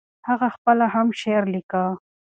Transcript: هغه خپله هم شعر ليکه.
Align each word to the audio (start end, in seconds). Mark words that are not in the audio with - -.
هغه 0.27 0.47
خپله 0.55 0.85
هم 0.93 1.07
شعر 1.21 1.43
ليکه. 1.53 1.83